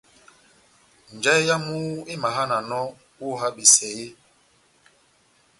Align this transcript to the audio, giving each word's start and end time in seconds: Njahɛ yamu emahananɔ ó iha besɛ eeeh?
Njahɛ 1.15 1.41
yamu 1.47 1.77
emahananɔ 2.13 2.79
ó 3.23 3.25
iha 3.33 3.47
besɛ 3.55 3.87
eeeh? 3.95 4.13